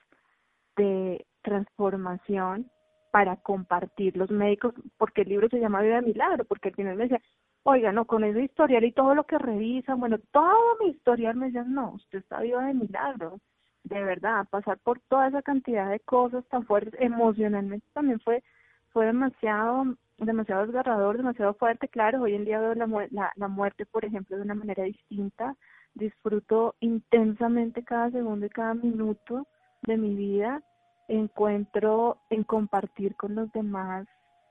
[0.77, 2.71] de transformación
[3.15, 6.97] para compartir los médicos, porque el libro se llama Vida de Milagro, porque al final
[6.97, 7.23] me decía,
[7.63, 11.47] oiga, no, con ese historial y todo lo que revisan, bueno, todo mi historial me
[11.47, 13.39] decían, no, usted está viva de milagro,
[13.85, 18.43] de verdad, pasar por toda esa cantidad de cosas tan fuertes, emocionalmente también fue,
[18.89, 23.87] fue demasiado, demasiado desgarrador, demasiado fuerte, claro, hoy en día veo la, la, la muerte,
[23.87, 25.55] por ejemplo, de una manera distinta,
[25.95, 29.47] disfruto intensamente cada segundo y cada minuto
[29.83, 30.65] de mi vida,
[31.09, 34.07] encuentro en compartir con los demás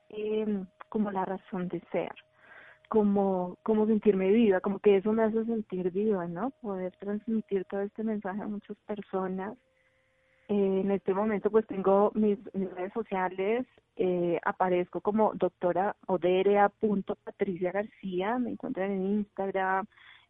[0.10, 2.12] eh, como la razón de ser,
[2.88, 6.52] como, como sentirme viva, como que eso me hace sentir viva, ¿no?
[6.62, 9.58] Poder transmitir todo este mensaje a muchas personas.
[10.50, 15.96] Eh, en este momento pues tengo mis, redes sociales, eh, aparezco como doctora
[17.24, 19.88] Patricia García, me encuentran en Instagram,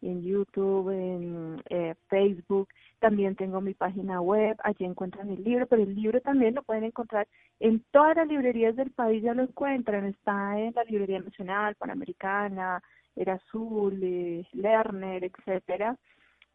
[0.10, 2.70] en YouTube, en eh, Facebook.
[3.00, 6.86] También tengo mi página web, allí encuentran el libro, pero el libro también lo pueden
[6.86, 7.28] encontrar
[7.60, 10.06] en todas las librerías del país, ya lo encuentran.
[10.06, 12.82] Está en la Librería Nacional, Panamericana,
[13.16, 15.98] Era Azul, eh, Lerner, etcétera.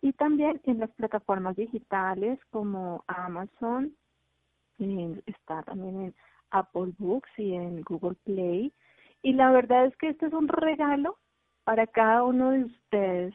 [0.00, 3.94] Y también en las plataformas digitales como Amazon,
[5.26, 6.14] está también en
[6.50, 8.72] Apple Books y en Google Play.
[9.22, 11.18] Y la verdad es que este es un regalo
[11.68, 13.34] para cada uno de ustedes.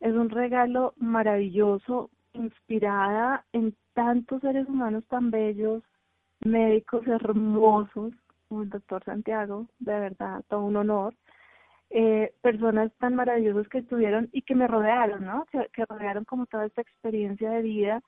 [0.00, 5.84] Es un regalo maravilloso, inspirada en tantos seres humanos tan bellos,
[6.40, 8.12] médicos hermosos,
[8.48, 11.14] como el doctor Santiago, de verdad, todo un honor.
[11.90, 15.46] Eh, personas tan maravillosas que estuvieron y que me rodearon, ¿no?
[15.52, 18.02] Que, rodearon como toda esta experiencia de vida.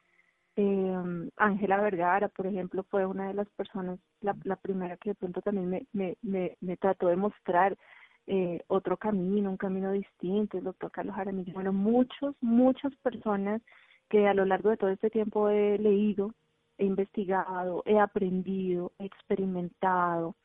[0.57, 5.14] Eh, Ángela Vergara, por ejemplo, fue una de las personas, la, la primera que de
[5.14, 7.77] pronto también me, me, me, me trató de mostrar
[8.26, 13.61] eh, otro camino, un camino distinto, el doctor Carlos Jaramillo, bueno, muchos, muchas personas
[14.08, 16.32] que a lo largo de todo este tiempo he leído,
[16.78, 20.37] he investigado, he aprendido, he experimentado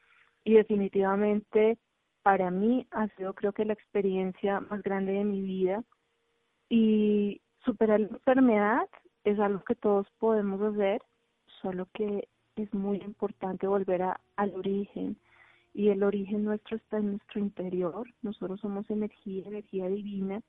[0.43, 1.77] y definitivamente
[2.23, 5.83] para mí ha sido creo que la experiencia más grande de mi vida.
[6.69, 8.89] Y superar la enfermedad
[9.23, 11.01] es algo que todos podemos hacer,
[11.61, 15.17] solo que es muy importante volver a, al origen,
[15.77, 18.07] y el origen nuestro está en nuestro interior.
[18.23, 20.41] Nosotros somos energía, energía divina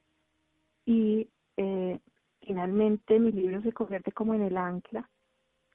[0.86, 1.98] y eh,
[2.40, 5.06] finalmente mi libro se convierte como en el ancla,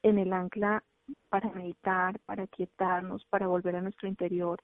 [0.02, 0.84] en el ancla
[1.30, 4.60] para meditar, para quietarnos, para volver a nuestro interior.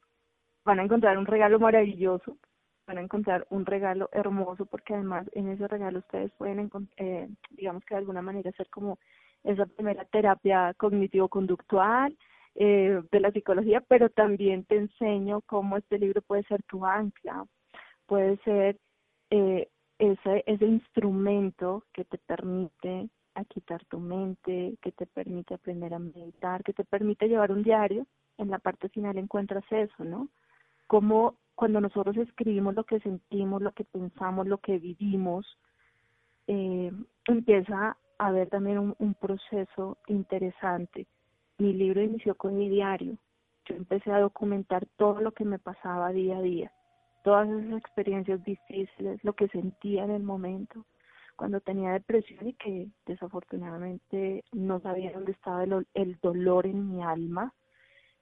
[0.65, 2.39] Van a encontrar un regalo maravilloso,
[2.87, 7.85] van a encontrar un regalo hermoso porque además en ese regalo ustedes pueden, eh, digamos
[7.85, 8.97] que de alguna manera hacer como
[9.43, 12.17] esa primera terapia cognitivo-conductual,
[12.61, 17.45] eh, de la psicología, pero también te enseño cómo este libro puede ser tu ancla,
[18.05, 18.77] puede ser
[19.29, 25.93] eh, ese, ese instrumento que te permite a quitar tu mente, que te permite aprender
[25.93, 28.05] a meditar, que te permite llevar un diario.
[28.37, 30.27] En la parte final encuentras eso, ¿no?
[30.85, 35.45] Como cuando nosotros escribimos lo que sentimos, lo que pensamos, lo que vivimos,
[36.47, 36.91] eh,
[37.25, 41.07] empieza a haber también un, un proceso interesante
[41.59, 43.17] mi libro inició con mi diario.
[43.65, 46.71] Yo empecé a documentar todo lo que me pasaba día a día,
[47.23, 50.85] todas esas experiencias difíciles, lo que sentía en el momento,
[51.35, 57.53] cuando tenía depresión y que desafortunadamente no sabía dónde estaba el, dolor en mi alma.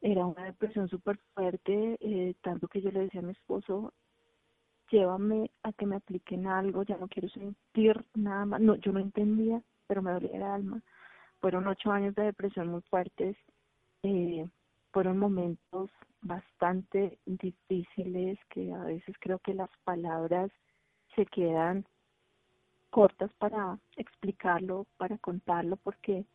[0.02, 3.94] era una depresión súper fuerte, eh, tanto que yo le decía a mi esposo,
[4.92, 8.62] llévame a que me apliquen algo, ya no quiero sentir nada más.
[8.62, 10.82] No, yo no entendía, pero me dolía el alma.
[11.40, 13.38] Fueron ocho años de depresión muy fuertes,
[14.04, 14.48] eh,
[14.92, 15.90] fueron momentos
[16.22, 20.52] bastante difíciles que a veces creo que las palabras
[21.16, 21.86] se quedan
[22.90, 26.26] cortas para explicarlo, para contarlo, porque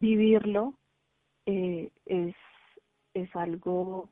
[0.00, 0.74] vivirlo
[1.46, 2.34] eh, es,
[3.14, 4.10] es algo,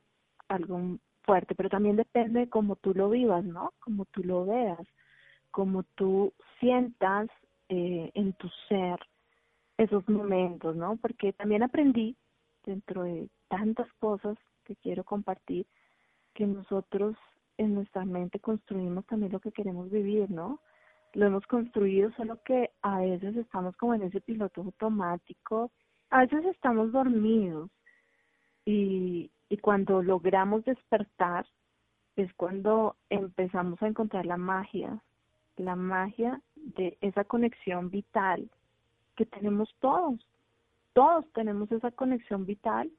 [0.49, 3.73] algo fuerte, pero también depende de cómo tú lo vivas, ¿no?
[3.81, 4.87] Como tú lo veas,
[5.51, 7.29] como tú sientas
[7.69, 8.99] eh, en tu ser
[9.79, 10.97] esos momentos, ¿no?
[10.97, 12.17] Porque también aprendí,
[12.65, 15.67] dentro de tantas cosas que quiero compartir,
[16.35, 17.17] que nosotros
[17.59, 20.61] en nuestra mente construimos también lo que queremos vivir, ¿no?
[21.15, 25.71] Lo hemos construido, solo que a veces estamos como en ese piloto automático,
[26.11, 27.71] a veces estamos dormidos
[28.65, 31.47] y, y cuando logramos despertar
[32.17, 35.03] es cuando empezamos a encontrar la magia,
[35.57, 38.51] la magia de esa conexión vital
[39.17, 40.21] que tenemos todos.
[40.93, 42.91] Todos tenemos esa conexión vital,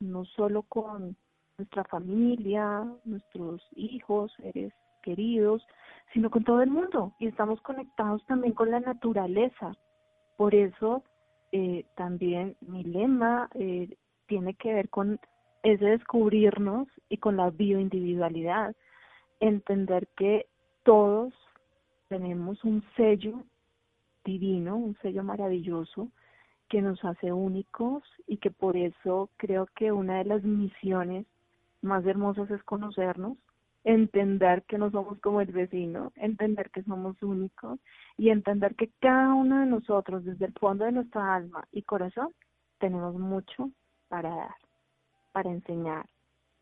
[0.00, 1.16] no solo con
[1.56, 5.66] nuestra familia, nuestros hijos, seres queridos,
[6.12, 7.14] sino con todo el mundo.
[7.18, 9.72] Y estamos conectados también con la naturaleza.
[10.36, 11.02] Por eso
[11.52, 15.18] eh, también mi lema eh, tiene que ver con
[15.62, 18.74] es de descubrirnos y con la bioindividualidad,
[19.40, 20.46] entender que
[20.84, 21.34] todos
[22.08, 23.42] tenemos un sello
[24.28, 26.08] divino, un sello maravilloso
[26.68, 31.26] que nos hace únicos y que por eso creo que una de las misiones
[31.80, 33.38] más hermosas es conocernos,
[33.84, 37.80] entender que no somos como el vecino, entender que somos únicos
[38.18, 42.34] y entender que cada uno de nosotros desde el fondo de nuestra alma y corazón
[42.78, 43.70] tenemos mucho
[44.08, 44.54] para dar
[45.32, 46.06] para enseñar,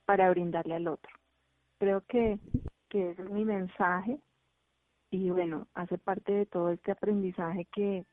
[0.05, 1.11] para brindarle al otro.
[1.79, 2.39] Creo que,
[2.91, 4.19] que ese es mi mensaje
[5.11, 8.05] y bueno, hace parte de todo este aprendizaje que,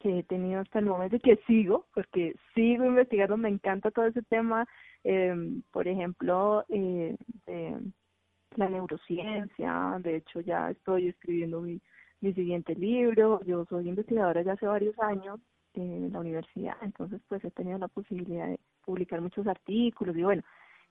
[0.00, 4.06] que he tenido hasta el momento y que sigo, porque sigo investigando, me encanta todo
[4.06, 4.66] ese tema,
[5.04, 5.34] eh,
[5.70, 7.16] por ejemplo, eh,
[7.46, 7.76] de
[8.56, 11.80] la neurociencia, de hecho ya estoy escribiendo mi,
[12.20, 15.40] mi siguiente libro, yo soy investigadora ya hace varios años
[15.74, 20.42] en la universidad, entonces pues he tenido la posibilidad de publicar muchos artículos y bueno,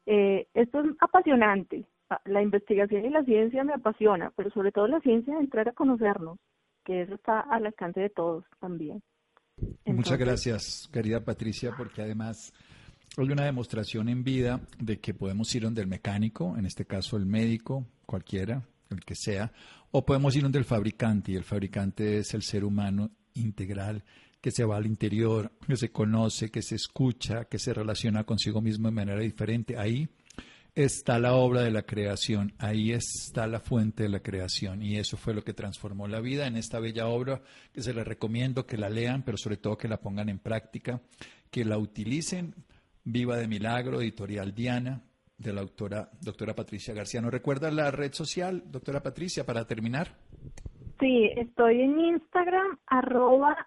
[0.05, 1.85] eh, esto es apasionante,
[2.25, 5.73] la investigación y la ciencia me apasiona, pero sobre todo la ciencia de entrar a
[5.73, 6.37] conocernos,
[6.83, 9.01] que eso está al alcance de todos también.
[9.85, 12.53] Muchas gracias, querida Patricia, porque además
[13.17, 17.17] hay una demostración en vida de que podemos ir donde el mecánico, en este caso
[17.17, 19.51] el médico, cualquiera, el que sea,
[19.91, 24.03] o podemos ir donde el fabricante, y el fabricante es el ser humano integral
[24.41, 28.61] que se va al interior, que se conoce, que se escucha, que se relaciona consigo
[28.61, 29.77] mismo de manera diferente.
[29.77, 30.09] Ahí
[30.75, 35.17] está la obra de la creación, ahí está la fuente de la creación y eso
[35.17, 38.77] fue lo que transformó la vida en esta bella obra que se les recomiendo que
[38.77, 41.01] la lean, pero sobre todo que la pongan en práctica,
[41.51, 42.55] que la utilicen.
[43.05, 45.01] Viva de Milagro, editorial Diana,
[45.37, 47.19] de la autora doctora Patricia García.
[47.19, 50.15] ¿No recuerda la red social, doctora Patricia, para terminar?
[51.01, 53.57] Sí, estoy en Instagram, arroba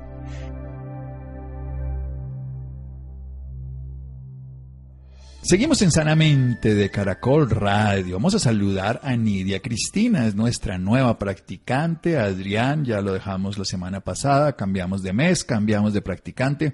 [5.48, 8.16] Seguimos en Sanamente de Caracol Radio.
[8.16, 12.18] Vamos a saludar a Nidia Cristina, es nuestra nueva practicante.
[12.18, 16.74] Adrián, ya lo dejamos la semana pasada, cambiamos de mes, cambiamos de practicante.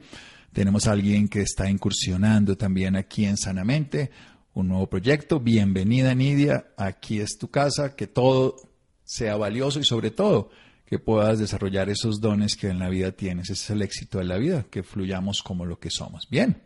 [0.53, 4.09] Tenemos a alguien que está incursionando también aquí en Sanamente,
[4.53, 5.41] un nuevo proyecto.
[5.41, 8.70] Bienvenida Nidia, aquí es tu casa, que todo
[9.11, 10.51] sea valioso y sobre todo
[10.85, 13.49] que puedas desarrollar esos dones que en la vida tienes.
[13.49, 16.29] Ese es el éxito de la vida, que fluyamos como lo que somos.
[16.29, 16.61] Bien,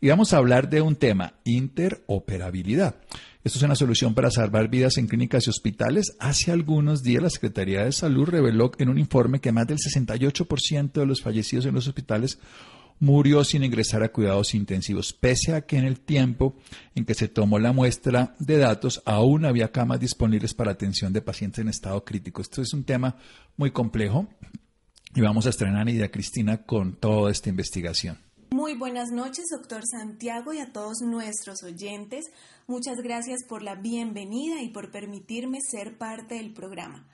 [0.00, 2.96] y vamos a hablar de un tema, interoperabilidad.
[3.42, 6.16] Esto es una solución para salvar vidas en clínicas y hospitales.
[6.20, 10.92] Hace algunos días la Secretaría de Salud reveló en un informe que más del 68%
[10.92, 12.38] de los fallecidos en los hospitales
[13.00, 16.54] murió sin ingresar a cuidados intensivos, pese a que en el tiempo
[16.94, 21.22] en que se tomó la muestra de datos aún había camas disponibles para atención de
[21.22, 22.42] pacientes en estado crítico.
[22.42, 23.16] Esto es un tema
[23.56, 24.26] muy complejo
[25.14, 28.18] y vamos a estrenar a Nidia Cristina con toda esta investigación.
[28.50, 32.30] Muy buenas noches, doctor Santiago, y a todos nuestros oyentes.
[32.66, 37.06] Muchas gracias por la bienvenida y por permitirme ser parte del programa.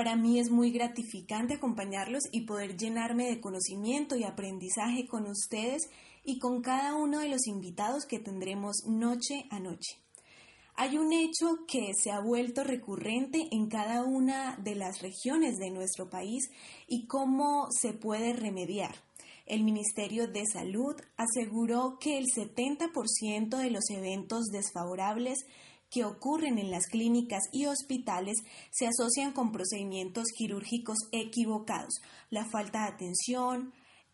[0.00, 5.90] Para mí es muy gratificante acompañarlos y poder llenarme de conocimiento y aprendizaje con ustedes
[6.24, 9.98] y con cada uno de los invitados que tendremos noche a noche.
[10.74, 15.70] Hay un hecho que se ha vuelto recurrente en cada una de las regiones de
[15.70, 16.48] nuestro país
[16.86, 18.94] y cómo se puede remediar.
[19.44, 25.44] El Ministerio de Salud aseguró que el 70% de los eventos desfavorables
[25.90, 28.36] que ocurren en las clínicas y hospitales
[28.70, 33.72] se asocian con procedimientos quirúrgicos equivocados, la falta de atención,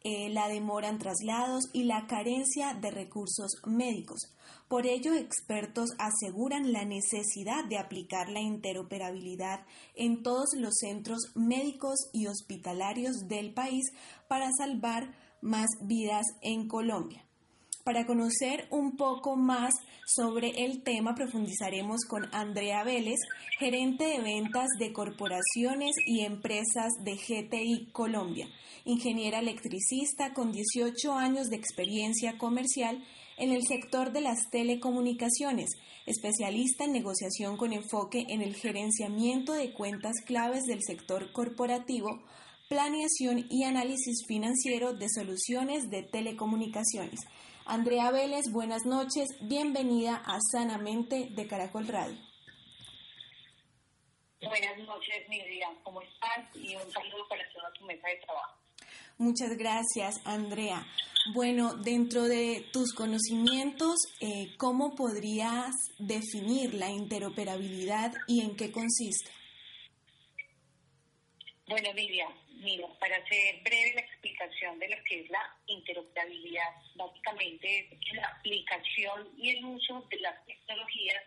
[0.08, 4.32] eh, la demora en traslados y la carencia de recursos médicos.
[4.68, 12.08] Por ello, expertos aseguran la necesidad de aplicar la interoperabilidad en todos los centros médicos
[12.12, 13.92] y hospitalarios del país
[14.28, 17.25] para salvar más vidas en Colombia.
[17.86, 19.72] Para conocer un poco más
[20.06, 23.20] sobre el tema, profundizaremos con Andrea Vélez,
[23.60, 28.48] gerente de ventas de corporaciones y empresas de GTI Colombia,
[28.84, 33.04] ingeniera electricista con 18 años de experiencia comercial
[33.36, 35.70] en el sector de las telecomunicaciones,
[36.06, 42.20] especialista en negociación con enfoque en el gerenciamiento de cuentas claves del sector corporativo,
[42.68, 47.20] planeación y análisis financiero de soluciones de telecomunicaciones.
[47.68, 52.16] Andrea Vélez, buenas noches, bienvenida a Sanamente de Caracol Radio.
[54.40, 56.46] Buenas noches, Miriam, ¿cómo estás?
[56.54, 58.56] Y un saludo para toda tu mesa de trabajo.
[59.18, 60.86] Muchas gracias, Andrea.
[61.34, 69.32] Bueno, dentro de tus conocimientos, eh, ¿cómo podrías definir la interoperabilidad y en qué consiste?
[71.66, 77.88] Bueno, Miriam, Mira, para hacer breve la explicación de lo que es la interoperabilidad, básicamente
[77.90, 81.22] es la aplicación y el uso de las tecnologías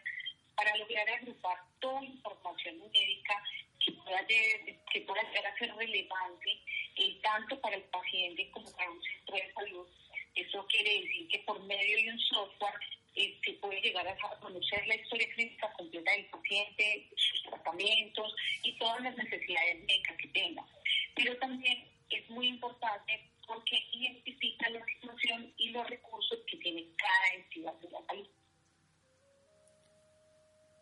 [0.55, 3.43] para lograr agrupar toda información médica
[3.85, 6.59] que pueda, que pueda llegar a ser relevante
[6.95, 9.87] eh, tanto para el paciente como para un centro de salud.
[10.35, 12.79] Eso quiere decir que por medio de un software
[13.15, 18.77] eh, se puede llegar a conocer la historia clínica completa del paciente, sus tratamientos y
[18.77, 20.65] todas las necesidades médicas que tenga
[21.19, 21.77] pero también
[22.09, 23.13] es muy importante
[23.45, 28.27] porque identifica la situación y los recursos que tiene cada entidad de la salud.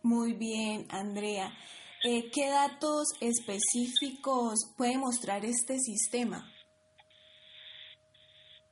[0.03, 1.57] Muy bien, Andrea.
[2.03, 6.53] Eh, ¿Qué datos específicos puede mostrar este sistema?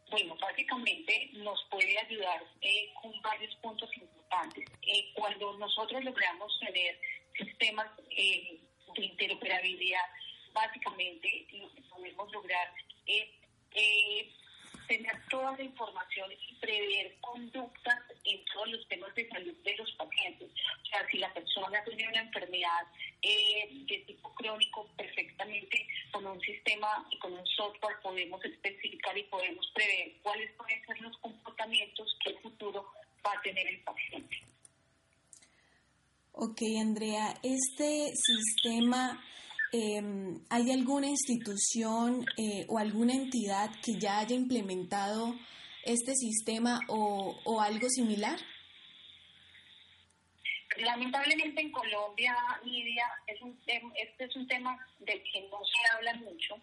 [0.09, 4.65] Bueno, básicamente nos puede ayudar eh, con varios puntos importantes.
[4.81, 6.99] Eh, cuando nosotros logramos tener
[7.37, 8.59] sistemas de
[8.95, 10.05] interoperabilidad,
[10.53, 12.73] básicamente lo que podemos lograr
[13.05, 13.27] es
[13.71, 14.31] eh,
[14.87, 19.91] tener toda la información y prever conductas en todos los temas de salud de los
[19.93, 20.49] pacientes.
[20.49, 22.87] O sea, si la persona tiene una enfermedad
[23.21, 29.23] eh, de tipo crónico, perfectamente con un sistema y con un software podemos especificar y
[29.23, 32.85] podemos prever cuáles pueden ser los comportamientos que el futuro
[33.25, 34.37] va a tener el paciente.
[36.33, 39.23] Ok, Andrea, este sistema
[39.77, 45.35] Em, ¿hay alguna institución eh, o alguna entidad que ya haya implementado
[45.83, 48.39] este sistema o, o algo similar?
[50.77, 56.13] Lamentablemente en Colombia, Lidia, es un este es un tema del que no se habla
[56.13, 56.57] mucho.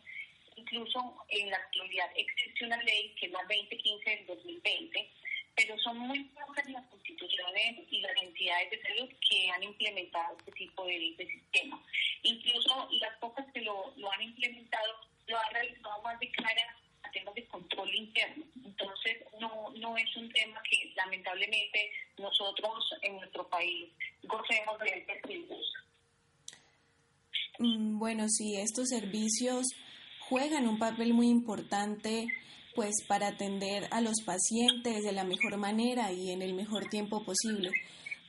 [0.56, 5.10] Incluso en la actualidad existe una ley que es la 2015 del 2020
[5.54, 10.52] pero son muy pocas las instituciones y las entidades de salud que han implementado este
[10.52, 11.82] tipo de, sistema.
[12.22, 14.94] Incluso las pocas que lo, han implementado
[15.26, 18.44] lo han realizado más de cara a temas de control interno.
[18.64, 23.90] Entonces, no, no es un tema que lamentablemente nosotros en nuestro país
[24.22, 25.80] gocemos de este servicio.
[27.58, 29.66] Mm, bueno, sí, estos servicios
[30.28, 32.26] juegan un papel muy importante
[32.74, 37.24] pues para atender a los pacientes de la mejor manera y en el mejor tiempo
[37.24, 37.70] posible.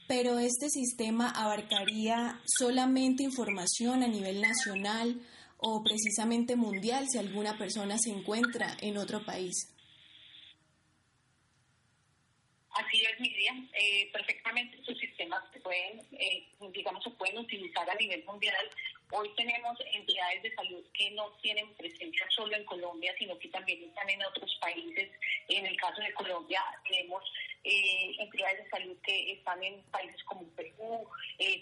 [0.08, 5.22] Pero este sistema abarcaría solamente información a nivel nacional
[5.58, 9.74] o precisamente mundial si alguna persona se encuentra en otro país.
[12.74, 13.70] Así es, Miriam.
[13.80, 18.66] Eh, perfectamente estos sistemas se pueden, eh, digamos, se pueden utilizar a nivel mundial.
[19.16, 23.84] Hoy tenemos entidades de salud que no tienen presencia solo en Colombia, sino que también
[23.84, 25.12] están en otros países.
[25.50, 26.60] En el caso de Colombia
[26.90, 27.24] tenemos
[27.64, 31.08] eh, entidades de salud que están en países como Perú,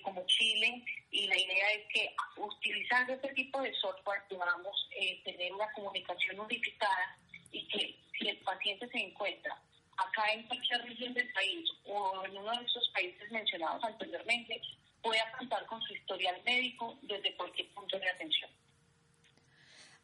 [0.01, 0.81] como Chile,
[1.11, 4.89] y la idea es que utilizando este tipo de software podamos
[5.25, 7.17] tener una comunicación unificada
[7.51, 9.61] y que si el paciente se encuentra
[9.97, 14.61] acá en cualquier región del país o en uno de esos países mencionados anteriormente,
[15.01, 18.49] pueda contar con su historial médico desde cualquier punto de atención.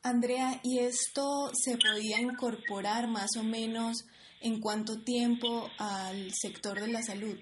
[0.03, 4.07] Andrea, ¿y esto se podía incorporar más o menos
[4.41, 7.37] en cuánto tiempo al sector de la salud?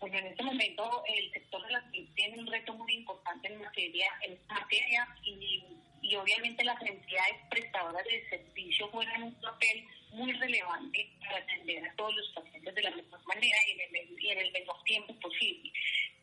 [0.00, 3.60] Bueno, en este momento el sector de la salud tiene un reto muy importante en
[3.60, 5.62] materia, en materia y,
[6.04, 11.96] y obviamente las entidades prestadoras de servicio juegan un papel muy relevante para atender a
[11.96, 15.72] todos los pacientes de la mejor manera y en el, el menor tiempo posible.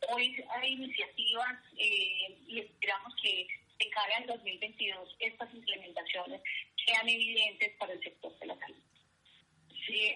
[0.08, 6.40] Hoy hay iniciativas eh, y esperamos que de cara al 2022 estas implementaciones
[6.86, 8.82] sean evidentes para el sector de la salud.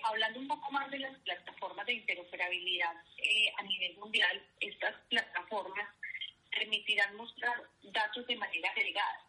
[0.04, 5.88] hablando un poco más de las plataformas de interoperabilidad eh, a nivel mundial, estas plataformas
[6.52, 9.25] permitirán mostrar datos de manera agregada.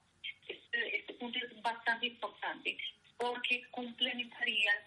[0.86, 2.78] Este, punto es bastante importante
[3.18, 4.78] porque complementarían,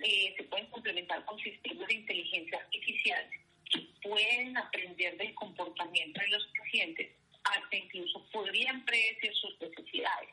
[0.00, 3.30] eh, se pueden complementar con sistemas de inteligencia artificial
[3.70, 7.10] que pueden aprender del comportamiento de los pacientes,
[7.44, 10.30] hasta incluso podrían predecir sus necesidades.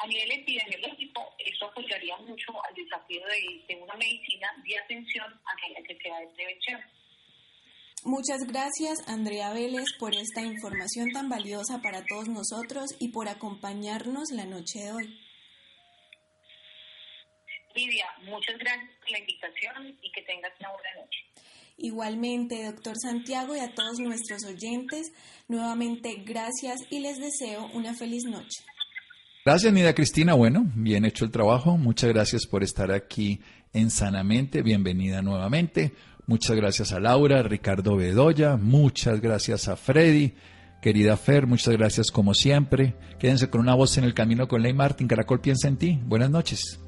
[0.00, 5.82] A nivel epidemiológico, eso apoyaría mucho al desafío de, una medicina de atención a la
[5.82, 6.80] que sea de prevención.
[8.04, 14.30] Muchas gracias, Andrea Vélez, por esta información tan valiosa para todos nosotros y por acompañarnos
[14.30, 15.20] la noche de hoy.
[17.74, 21.18] Lidia, muchas gracias por la invitación y que tengas una buena noche.
[21.76, 25.12] Igualmente, doctor Santiago y a todos nuestros oyentes,
[25.46, 28.64] nuevamente gracias y les deseo una feliz noche.
[29.44, 30.34] Gracias, Nida Cristina.
[30.34, 31.76] Bueno, bien hecho el trabajo.
[31.76, 33.40] Muchas gracias por estar aquí
[33.72, 34.62] en Sanamente.
[34.62, 35.92] Bienvenida nuevamente.
[36.28, 38.58] Muchas gracias a Laura, Ricardo Bedoya.
[38.58, 40.34] Muchas gracias a Freddy.
[40.82, 42.94] Querida Fer, muchas gracias como siempre.
[43.18, 45.08] Quédense con una voz en el camino con Ley Martín.
[45.08, 45.98] Caracol piensa en ti.
[46.04, 46.78] Buenas noches.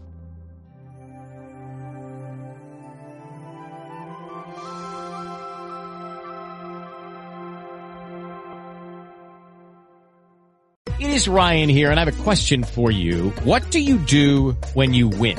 [10.98, 13.30] It is Ryan here, and I have a question for you.
[13.44, 15.38] What do you do when you win?